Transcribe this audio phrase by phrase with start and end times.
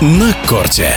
[0.00, 0.92] на корте.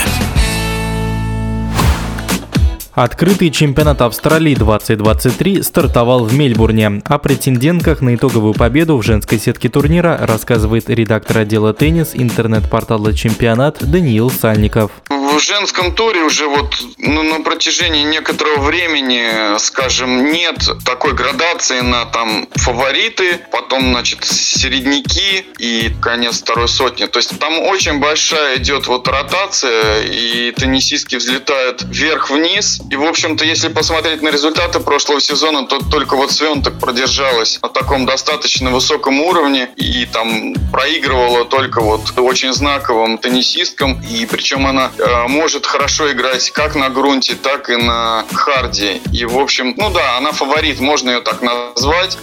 [2.93, 7.01] Открытый чемпионат Австралии 2023 стартовал в Мельбурне.
[7.05, 13.77] О претендентках на итоговую победу в женской сетке турнира рассказывает редактор отдела теннис интернет-портала «Чемпионат»
[13.81, 14.91] Даниил Сальников
[15.31, 22.05] в женском туре уже вот ну, на протяжении некоторого времени, скажем, нет такой градации на
[22.05, 27.05] там фавориты, потом, значит, середняки и конец второй сотни.
[27.05, 32.81] То есть там очень большая идет вот ротация, и теннисистки взлетают вверх-вниз.
[32.89, 37.69] И, в общем-то, если посмотреть на результаты прошлого сезона, то только вот Свенток продержалась на
[37.69, 44.01] таком достаточно высоком уровне и там проигрывала только вот очень знаковым теннисисткам.
[44.01, 49.01] И причем она э, может хорошо играть как на грунте, так и на харде.
[49.11, 52.17] И, в общем, ну да, она фаворит, можно ее так назвать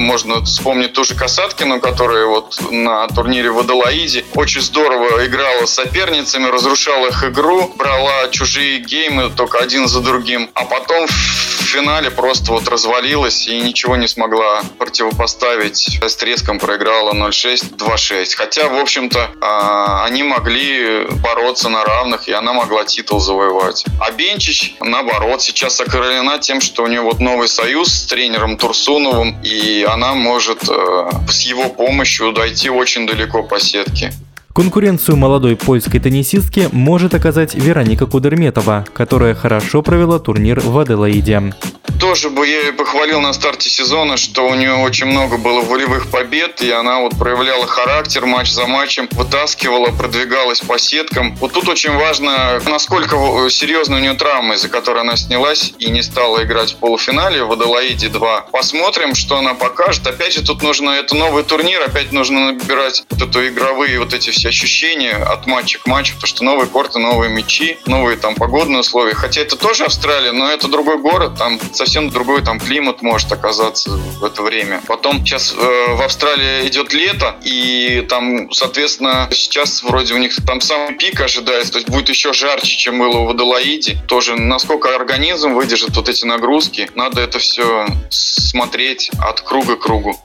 [0.00, 5.74] можно вспомнить ту же Касаткину, которая вот на турнире в Адалаиде очень здорово играла с
[5.74, 12.10] соперницами, разрушала их игру, брала чужие геймы только один за другим, а потом в финале
[12.10, 16.00] просто вот развалилась и ничего не смогла противопоставить.
[16.02, 18.34] С треском проиграла 0-6, 2-6.
[18.34, 23.84] Хотя, в общем-то, а, они могли бороться на равных, и она могла титул завоевать.
[24.00, 29.40] А Бенчич, наоборот, сейчас окрылена тем, что у нее вот новый союз с тренером Турсуновым,
[29.42, 34.12] и она может э, с его помощью дойти очень далеко по сетке.
[34.54, 41.52] Конкуренцию молодой польской теннисистке может оказать Вероника Кудерметова, которая хорошо провела турнир в Аделаиде
[42.00, 46.10] тоже бы я ее похвалил на старте сезона, что у нее очень много было волевых
[46.10, 51.36] побед, и она вот проявляла характер матч за матчем, вытаскивала, продвигалась по сеткам.
[51.36, 53.16] Вот тут очень важно, насколько
[53.50, 57.52] серьезно у нее травма, из-за которой она снялась и не стала играть в полуфинале в
[57.52, 58.46] Адалаиде 2.
[58.50, 60.06] Посмотрим, что она покажет.
[60.06, 64.30] Опять же, тут нужно, это новый турнир, опять нужно набирать вот эту игровые вот эти
[64.30, 68.80] все ощущения от матча к матчу, потому что новые корты, новые мячи, новые там погодные
[68.80, 69.14] условия.
[69.14, 73.32] Хотя это тоже Австралия, но это другой город, там совсем совсем другой там климат может
[73.32, 74.80] оказаться в это время.
[74.86, 80.60] Потом сейчас э, в Австралии идет лето, и там, соответственно, сейчас вроде у них там
[80.60, 83.98] самый пик ожидается, то есть будет еще жарче, чем было в Адалаиде.
[84.06, 90.16] Тоже насколько организм выдержит вот эти нагрузки, надо это все смотреть от круга к кругу.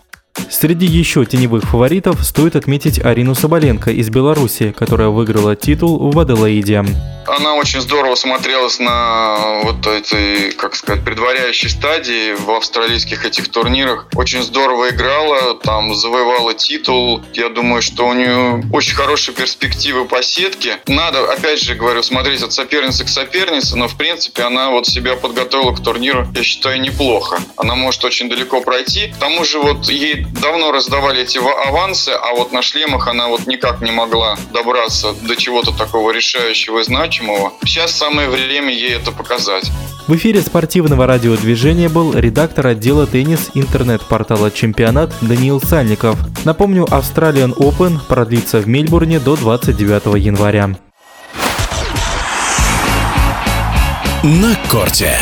[0.52, 6.86] Среди еще теневых фаворитов стоит отметить Арину Соболенко из Беларуси, которая выиграла титул в Аделаиде.
[7.28, 14.08] Она очень здорово смотрелась на вот этой, как сказать, предваряющей стадии в австралийских этих турнирах.
[14.16, 17.24] Очень здорово играла, там завоевала титул.
[17.34, 20.78] Я думаю, что у нее очень хорошие перспективы по сетке.
[20.88, 25.16] Надо, опять же говорю, смотреть от соперницы к сопернице, но в принципе она вот себя
[25.16, 27.40] подготовила к турниру, я считаю, неплохо.
[27.58, 29.08] Она может очень далеко пройти.
[29.08, 33.48] К тому же вот ей давно раздавали эти авансы, а вот на шлемах она вот
[33.48, 37.54] никак не могла добраться до чего-то такого решающего и значимого значимого.
[37.64, 39.72] Сейчас самое время ей это показать.
[40.08, 46.18] В эфире спортивного радиодвижения был редактор отдела теннис интернет-портала «Чемпионат» Даниил Сальников.
[46.46, 50.76] Напомню, Australian Open продлится в Мельбурне до 29 января.
[54.24, 55.18] На корте.